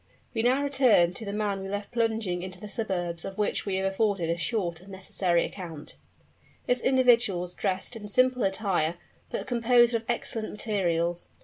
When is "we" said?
0.33-0.41, 1.61-1.69, 3.67-3.75